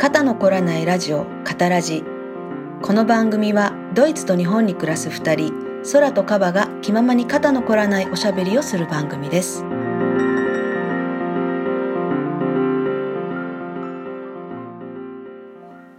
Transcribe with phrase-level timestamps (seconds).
[0.00, 2.02] 肩の凝らないラジオ「カタラジ」
[2.80, 5.52] この番組はドイツと日本に暮らす2人
[5.92, 9.62] 空とカバが気ままに肩の凝らないおしゃべりをする番組です。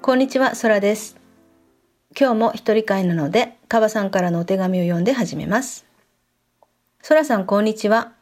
[0.01, 1.15] こんにちは空です。
[2.19, 5.85] 今日も一人会なのでカバさんからのお手紙を読んで始めます。
[7.07, 8.13] 空さんこんにちは。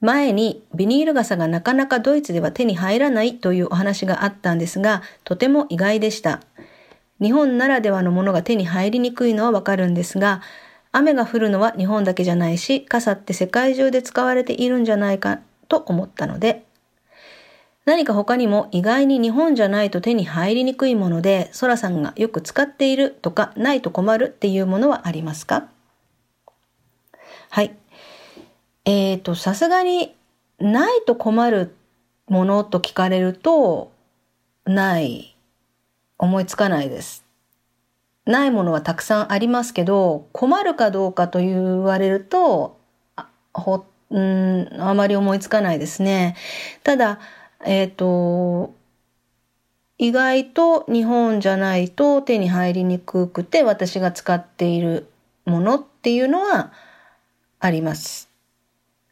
[0.00, 6.40] 前にビニール傘がなかなかドイツでは手に入らないというお話があったんですが、とても意外でした。
[7.20, 10.40] 日本ならではのものが手に入りにくいのはわかるんですが、
[10.90, 16.64] 雨が降るのは日本だけじゃないし、傘って世界中で使われているんじゃないかと思ったので、
[17.84, 25.68] 何か他にも意外に日本じゃないと手に入りにくいもので、ソラさんがよく使っているとかないと困るっていうものはありますか？
[27.50, 27.76] はい。
[28.84, 30.14] えっ、ー、と、さすがに
[30.58, 31.74] ないと困る
[32.28, 33.92] ものと聞かれると、
[34.64, 35.36] ない。
[36.18, 37.24] 思いつかないです。
[38.26, 42.78] ないものはたくさんありますけど、困るかどうかと言われると、
[43.16, 46.36] あほ、うん、あまり思いつかないですね。
[46.84, 47.20] ただ、
[47.64, 48.74] えっ、ー、と、
[49.98, 55.10] 意外と日本じゃないと手に入りにくくて私が使っている
[55.44, 56.72] ものっていうのは
[57.58, 58.29] あります。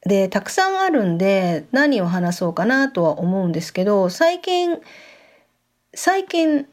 [0.07, 4.79] で、たくさんあるんで何を話そうかなとは思うんですけど、最近、
[5.95, 6.67] 最近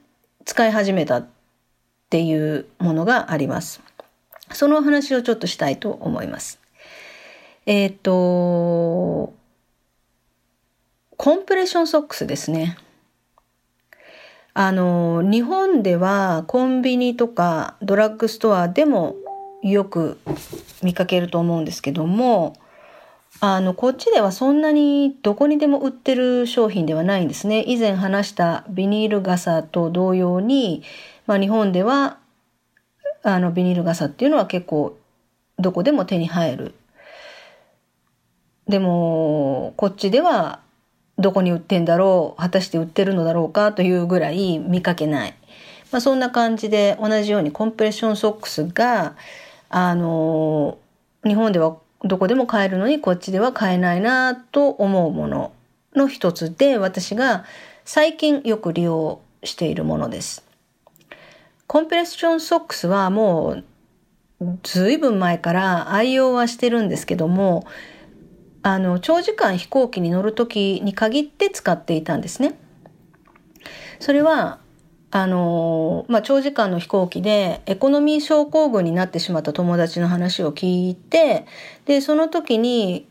[0.45, 1.27] 使い始めたっ
[2.09, 3.81] ていうものがあります。
[4.51, 6.59] その話をちょっとしたいと思います。
[7.65, 9.33] えっ、ー、と、
[11.17, 12.77] コンプレッションソックスですね。
[14.53, 19.15] あの、日本ではコンビニとかドラッグストアでも
[19.63, 20.19] よく
[20.83, 22.55] 見かけると思うんですけども、
[23.41, 27.63] あの、こっちではそんなにどこにでも売ってる商品ではないんですね。
[27.67, 30.83] 以前話したビニール傘と同様に、
[31.27, 32.17] まあ日本では、
[33.23, 34.97] あの、ビニール傘っていうのは結構
[35.59, 36.75] どこでも手に入る。
[38.67, 40.59] でも、こっちでは
[41.17, 45.33] どこに売ってんだろう、果たして売ってるのだろうかというぐらい見かけない。
[45.91, 49.15] まあそんな感じで同じようにコンプレッションソックスが、
[49.69, 50.77] あの、
[51.23, 55.51] 日本ではどこでも買えるのにこっちでは買えないなと思うもの
[55.95, 57.45] の一つで私が
[57.83, 60.45] 最近よく利用しているものです。
[61.67, 63.63] コンプレッションソックスはも
[64.39, 67.65] うずいぶん前から愛用はしてるんですけども
[68.61, 72.55] あの長時間飛行機に乗る時に限って使っていたんですね。
[73.99, 74.59] それは
[75.15, 81.45] あの、まあ、長時間の飛行機でエコノミー症候群になってしまった友達の話を聞いて、
[81.85, 83.07] で、その時に、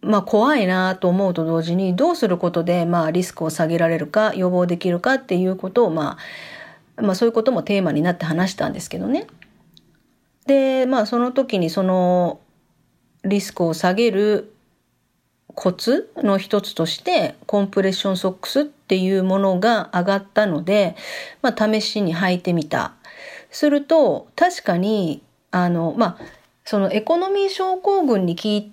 [0.00, 6.18] まあ、怖いなと思うと同時に、どうすることで、まあ、リスクを下げられるか、予防できるかっていうことを、ま
[6.96, 9.28] あ、まあ、そういうこともテーマになって話したんですけどね。
[10.46, 12.40] で、まあ、その時にその
[13.22, 14.52] リスクを下げる
[15.54, 20.96] コツの一つとしてコンプレッションソックスっていうものが上がったので、
[21.42, 22.94] まあ、試しに履いてみた。
[23.50, 26.24] すると確かにあのまあ
[26.64, 28.72] そのエコノミー症候群にき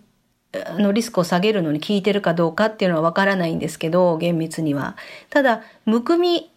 [0.78, 4.96] のリスクを下げるのに効いてるかどうかっていうのはわからないんですけど厳密には。
[5.30, 6.52] ただむくみ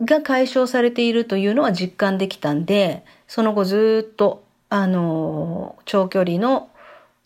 [0.00, 6.68] が解消されているというのは実感できたんでその後ずっとあの長距離の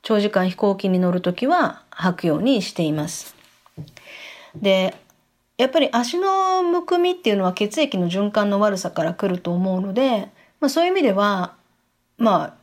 [0.03, 3.37] 長時間飛行機に乗るときは履くようにしています。
[4.55, 4.95] で、
[5.61, 11.55] やっぱり足のむくみっていうのは血液の循環の悪さから来ると思うので、まあ、そういう意味では、
[12.17, 12.55] まあ、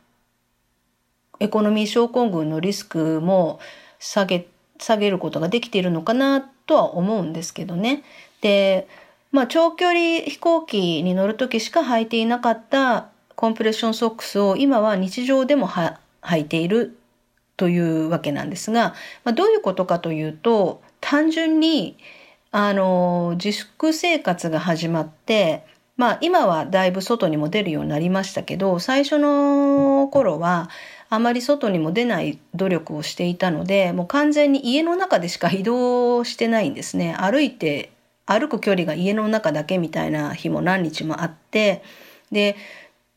[1.39, 3.59] エコノミー症候群のリスクも
[3.99, 4.47] 下げ、
[4.79, 8.03] 下げることができているのかなとは思うんですけどね。
[8.41, 8.87] で、
[9.31, 15.95] まあ、長距離飛行機に乗る時しか履いていなかったコンプレッションソックスを今は日常でも履
[16.39, 16.97] いている
[17.57, 21.97] というわけなんですが、まあ、どういうことかというと単純に
[22.51, 25.63] あの自粛生活が始まって
[25.97, 30.69] まあ今はだいぶ外にも出るようになりましたけど最初の頃は
[31.09, 37.91] あまり外にも出ない努力をしていたのでもう完全に家の中でしか移動してないんですね歩いて
[38.25, 41.81] 歩く距離が家の中だけみたいな日も何日もあって
[42.31, 42.55] で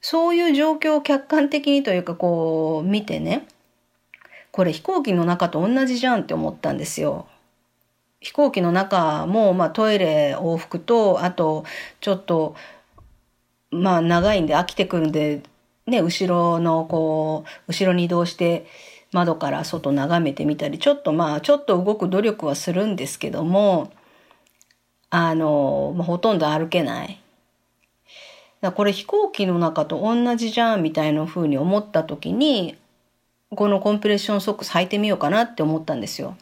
[0.00, 3.46] そういう状況を客観的にというかこう見てね
[4.52, 7.26] これ飛行機の中と同じじゃんって思ったんですよ。
[8.20, 11.64] 飛行機の中も、まあ、トイレ往復とあと
[12.00, 12.54] ちょっと
[13.70, 15.42] まあ長いんで飽きてくるんで、
[15.86, 18.66] ね、後ろのこう後ろに移動して
[19.12, 23.90] 窓から外眺めてみたりちょっとまあちょっと動く努力はするんですけども
[25.10, 27.20] あの、まあ、ほとんど歩けない。
[28.60, 32.76] だこれ飛行機の中と同じじゃんみたいな風に思った時に、
[33.50, 36.36] このコンプレッションソックス履いてみようかなって思ったんですよ。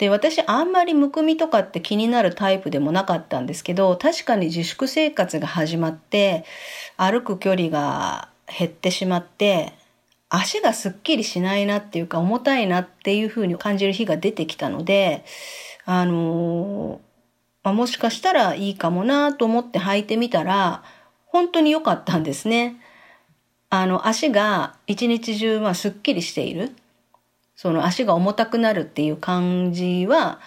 [0.00, 6.46] で、私あんまりむくみとかって気になるタイプでもなかったんですけど、確かに自粛生活が始まって、
[6.96, 9.74] 歩く距離が減ってしまって、
[10.30, 15.22] 足がすっきりしないなっていうか重たいなっていうふうに感じる日が出てきたので、
[15.84, 17.02] あの、
[17.62, 20.82] まあ、もしかしたらいいかもなと思って履いてみたら、
[21.26, 22.80] 本当に良かったんですね。
[23.68, 26.72] あの、足が一日中、まあ、すっきりしている。
[27.60, 30.40] その足が重たくなるっていう感じは、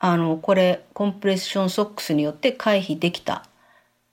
[0.00, 3.46] あの、これ、コンプレッションソックスによって回避できた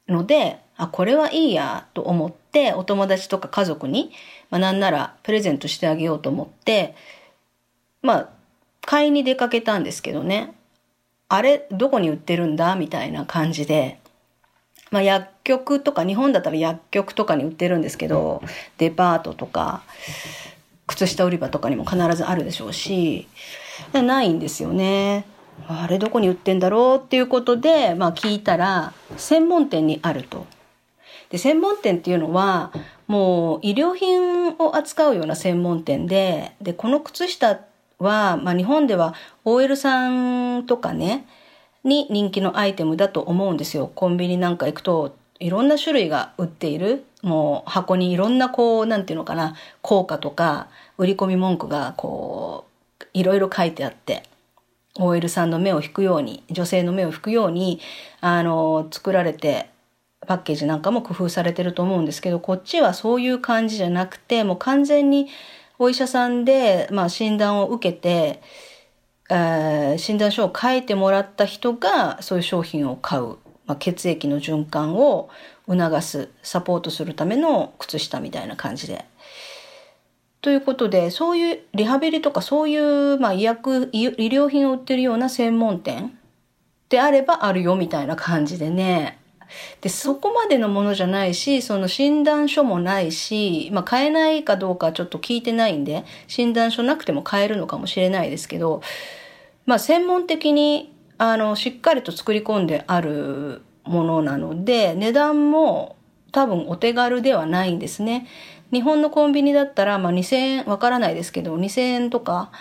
[0.07, 4.11] ので、あ、これはいいやと思って、お友達とか家族に、
[4.51, 6.93] まあ、なんならプレゼントしてあげようと思って、
[8.03, 8.29] まあ、
[8.85, 10.53] 買いに出かけたんですけどね。
[11.29, 12.75] あれ、どこに売ってるんだ？
[12.75, 13.97] みたいな感じで。
[14.91, 18.43] まあ、薬局とか、日本だったら薬局とかに売ってるんですけど、
[18.77, 19.81] デパートとか、
[20.89, 23.27] 靴下売り場とかにも必ずあるでしょうし、
[23.93, 25.25] ないんですよね。
[25.67, 30.47] あれどこに売ってんだろうっていうことで、まあ聞いたら、専門店にあると。
[31.29, 32.71] で、専門店っていうのは、
[33.07, 37.59] もう医療品を扱うような専門店で、で、この靴下
[37.99, 39.13] は、まあ日本では
[39.45, 41.27] OL さんとかね、
[41.83, 43.91] に人気のアイテムだと思うんですよ。
[43.93, 47.05] コンビニなんか行くと、いろんな種類が売っている。
[47.21, 52.65] もう箱にいろんなこう、なんていうのかな、効果とか、売り込み文句がこ
[53.01, 54.23] う、いろいろ書いてあって、
[54.97, 57.79] OL さんの目を引くように、女性の目を引くように、
[58.21, 59.69] あの、作られて、
[60.27, 65.27] パッケージなんかも工夫されてると思うんですけど、こっちはそういう感じじゃなくて、もう完全に
[65.77, 68.41] お医者さんで、まあ診断を受けて、
[69.29, 73.37] えー、診断書を書いてもらった人がそういう商品を買う、
[73.69, 75.29] まあ、血液の循環を
[75.67, 79.05] 促すサポートするための靴下みたいな感じで。
[80.41, 86.17] ということでそういうリハビリとかそういう、まあ、医薬医療品を売ってるような専門店
[86.87, 89.19] であればあるよみたいな感じでね
[89.81, 98.81] で、そこまでのものじゃないし、その診断書もないし、まあ買えないかどうかちょっと聞いてないんで、診断書なくても買えるのかもしれないですけど、
[99.65, 105.97] まあ専門的に、あの、しっかりと作り込んであるものなので、値段も
[106.31, 108.25] 多分お手軽ではないんですね。
[108.71, 112.51] 日本のコンビニだったら、まあ2000円、わからないですけど、2000円とか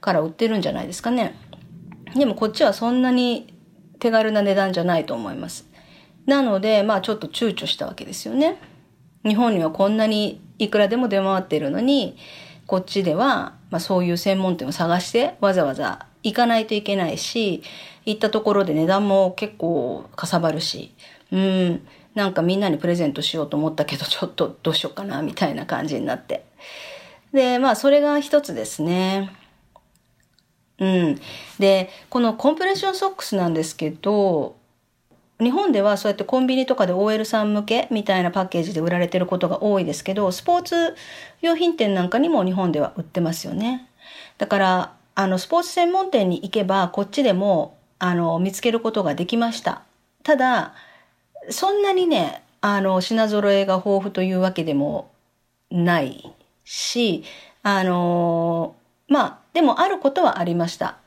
[0.00, 1.34] から売ってるんじゃないですかね。
[2.16, 3.52] でもこっちはそんなに
[3.98, 5.68] 手軽な値段じゃないと思います。
[6.24, 8.56] なので、まあちょっと躊躇したわけですよね。
[9.26, 12.16] 日本にはこんなにいくらでも出回ってるのに、
[12.66, 17.62] こっちでは、まあそういう専門店を探してわざわざ行かないといけないし、
[18.04, 20.92] 行ったところで値段も結構かさばるし、
[21.30, 21.86] うん、
[22.16, 26.44] なんかみんなにプレゼントしようと思ったけど、 ちょっとどうしようかな、みたいな感じになって。
[27.32, 29.30] で、まあそれが一つですね。
[30.78, 31.20] うん。
[31.60, 34.56] で、このコンプレッションソックスなんですけど、
[35.38, 40.96] 日本ではそうやってコンビニとかで OL さん向けみたいなパッケージで売られてることが多いですけど、スポーツ
[41.40, 43.88] 用品店なんかにも日本では売ってますよね。
[44.38, 49.82] だから、あの、スポーツ専門店に行けば、こっちでも、あの、見つけることができました。
[50.22, 50.74] ただ、
[51.50, 55.10] そんなにね、あの、品揃えが豊富というわけでも
[55.70, 56.32] ない
[56.64, 57.24] し、
[57.64, 58.76] あの、
[59.08, 60.98] まあ、でもあることはありました。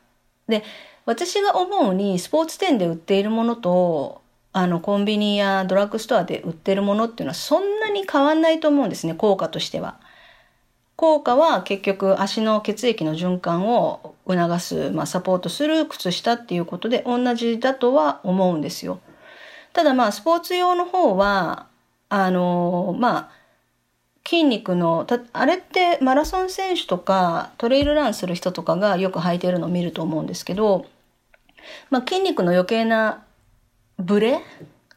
[0.47, 0.63] で、
[1.09, 4.21] 私が思うにスポーツ店で売っているものと
[4.53, 9.99] あのコンビニやドラッグストアで売ってるものっていうのはそんなに変わんないと思うんですね効果としては。
[10.99, 18.99] 効果は結局足の血液の循環を促す、まあ、サポートする靴下っていうことで同じだとは思うんですよ。
[19.71, 21.67] ただまあスポーツ用の方は
[22.09, 23.31] あのまあ
[24.27, 30.85] 筋肉のあれってマラソン選手とかトレイルランする人とかがよく履いてるのを見ると思うんですけど
[31.89, 33.23] まあ、筋肉の余計な
[33.97, 34.39] ブレ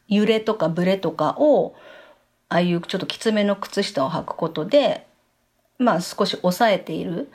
[0.08, 1.76] 揺れとかブレとかを
[2.48, 5.06] ああいうちょっときつめの靴下を履くことで
[5.82, 7.30] まあ少し抑えている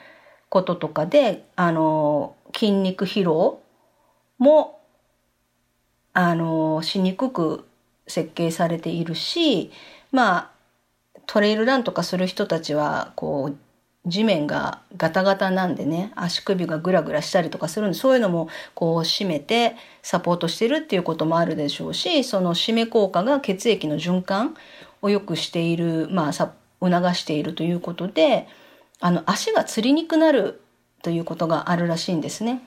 [0.48, 3.60] こととかであの筋肉疲労
[4.38, 4.80] も
[6.14, 7.64] あのしにくく
[8.06, 9.70] 設計されているし
[10.10, 10.50] まあ
[11.26, 13.56] トレイルランとかする人たちはこう
[14.08, 24.54] 地面がガタガタなんでね足首がグラグラしたりとかするんでそういうのもこう締めてサポートしてるっていうこともあるでしょうしその締め効果が血液の循環
[25.02, 28.46] を良くしているまあさ促しているということで
[29.00, 30.60] あの足がつりにくくなる
[31.02, 32.62] ということがあるらしいんですね。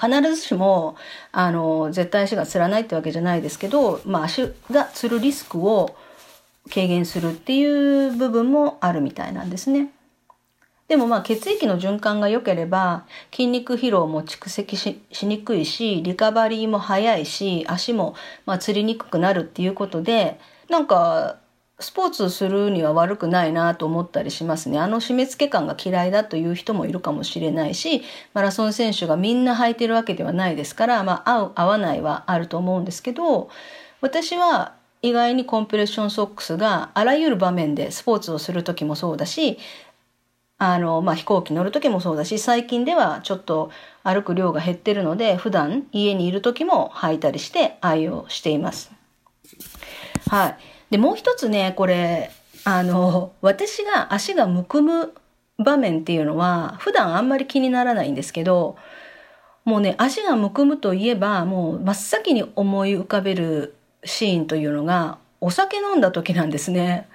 [0.00, 0.96] 必ずしも
[1.30, 5.94] あの絶対足がつらないってわけじゃないですけど、まあ、足がつるリスクを
[6.72, 9.90] 軽減するっていう部分もあるみたいなんですね。
[10.88, 21.36] でもまあ血液の循環が良ければ筋肉疲労も蓄積しにくいしリカバリーも早いし足もまあつりにくくなるっていうことでなんか
[21.80, 24.78] スポーツするには悪くないなと思ったりしますね。
[24.78, 28.02] あの締め付け感が嫌いだという人もいるかもしれないし、
[28.34, 33.50] マラソン選手がみんな履いてるわけではないですから、まあ合う合わないはあると思うんですけど、
[34.00, 39.58] 私は意外にコンプレッションソックスがあらゆる場面でスポーツをする時もそうだし、
[40.58, 43.70] あの、まあ、飛行機乗る時もそうだし、最近ではちょっと
[44.02, 48.92] 歩く量が減ってるので、普段家にいる時も履いたりして愛用しています。
[50.28, 50.56] はい。
[50.90, 52.30] で、もう一つね、これ、
[52.64, 55.14] あの、私が足がむくむ
[55.58, 58.76] 場面っていうのは、普段あんまり気にならないんですけど、
[59.64, 67.08] もうね、足がむくむといえば、もう真っ先に思い浮かべるシーンというのが、お酒飲んだ時なんですね。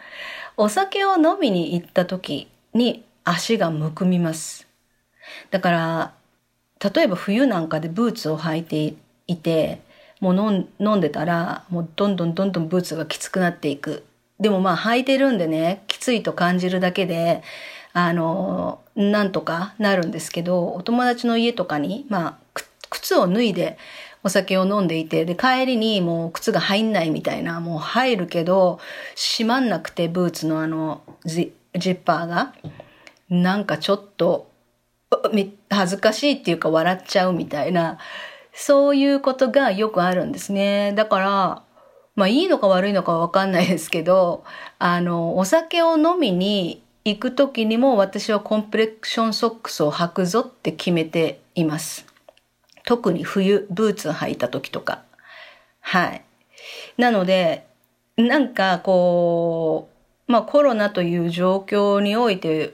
[0.57, 4.67] お酒を飲みに行った時に足がむくみます。
[5.51, 6.13] だから、
[6.93, 8.95] 例えば冬なんかでブーツを履いて
[9.27, 9.81] いて、
[10.25, 14.05] もう飲んでたら、もうどんどんどんどんブーツがきつくなっていく。
[14.39, 17.43] でもまあ履いてるんでね、きついと感じるだけで、
[17.93, 22.37] あの、なんとかなるんですけど、お友達の家とかに、まあ、
[22.89, 23.77] 靴を脱いで
[24.23, 28.79] お酒を飲んでいて、で、帰りにもう靴が入んないみたいな、もう入るけど、
[29.15, 32.53] 閉まんなくて、ブーツのあの、ジッパーが。
[33.29, 34.51] なんかちょっと
[35.69, 37.97] 恥ずかしいっていうか笑っちゃうみたいな
[38.55, 40.93] そういうことがよくあるんですね。
[40.95, 41.63] だから
[42.15, 44.45] まあいいのか悪いのかわかんないですけど
[44.79, 52.05] あのお酒を飲みに行く時にも私はコンプレッションソックスを履くぞって決めています。
[52.85, 55.03] 特に冬ブーツ履いた時とか。
[55.81, 56.23] はい。
[56.97, 57.67] なので
[58.15, 59.89] なんかこ
[60.27, 62.73] うまあコロナという状況において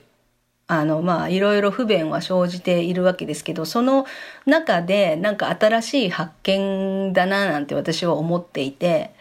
[0.74, 4.06] あのまあいろいろ不便は生じているわけですけどその
[4.46, 9.12] 中でなんか新しい発見だななんて私は思っていて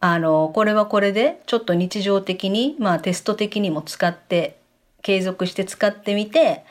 [0.00, 4.58] あのこれはこれでちょっと日常的にまあテスト的にも使って
[5.00, 6.62] 継続して使ってみて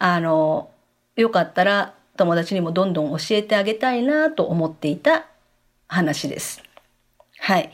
[0.00, 0.70] あの
[1.14, 5.26] よかったら友達にもどんどん教えてあげたいなと思っていた
[5.86, 6.64] 話です。
[7.38, 7.70] はい。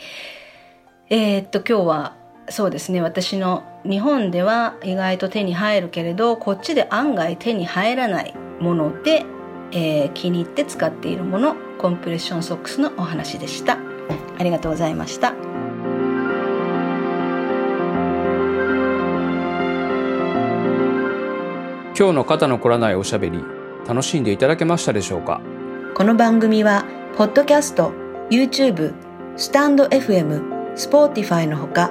[1.09, 2.20] えー、っと今日は
[2.50, 3.00] そうですね。
[3.00, 9.25] 私の日本では意外と手に入るけれどこっちで案外手に入らないもので、
[9.73, 13.78] えー、気に入って使っているものコンプレッションソックスのお話でした。
[14.38, 15.33] ありがとうございました。
[21.97, 23.45] 今日の肩の凝らないおしゃべり
[23.87, 25.40] 楽しんでいただけましたでしょうか？
[25.95, 26.85] この番組は
[27.16, 27.92] ポッドキャスト
[28.30, 28.95] YouTube
[29.37, 31.90] stand.fm Spotify のほか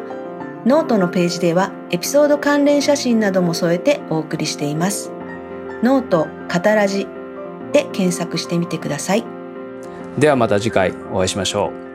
[0.65, 5.11] ノートのページではエピソード関連写真なども添えてお送りしています。
[5.81, 7.07] ノートカタラジ
[7.71, 9.23] で検索してみてください。
[10.17, 11.88] ではまた次回お会いしましょう。